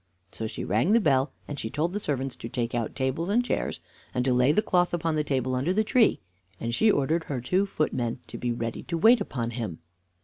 [0.31, 3.45] So she rang the bell, and she told the servants to take out tables and
[3.45, 3.79] chairs
[4.15, 6.19] and to lay the cloth upon the table under the tree,
[6.59, 9.77] and she ordered her two footmen to be ready to wait upon him.